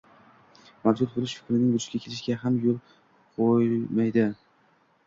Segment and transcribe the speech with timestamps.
[0.87, 2.81] mavjud bo‘lish fikrining vujudga kelishiga ham yo‘l
[3.39, 4.27] qo‘ymaydi